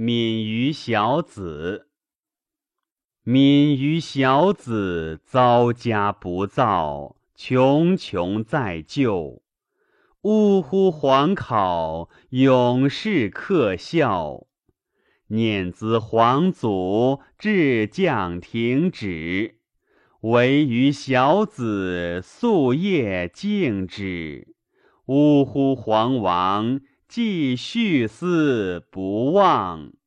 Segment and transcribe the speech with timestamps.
[0.00, 1.88] 敏于小子。
[3.24, 9.42] 敏于小子，遭家不造，穷穷在就。
[10.22, 10.88] 呜呼！
[10.88, 14.46] 皇考，永世克孝。
[15.30, 19.58] 念兹皇祖，至将停止。
[20.20, 24.54] 惟余小子，夙夜敬之。
[25.06, 25.74] 呜呼！
[25.74, 29.97] 皇王，继续思不忘。